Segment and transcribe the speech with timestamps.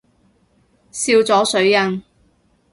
[0.91, 2.01] 笑咗水印